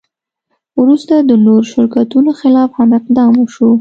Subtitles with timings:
[0.81, 3.67] وروسته د نورو شرکتونو خلاف هم اقدام وشو.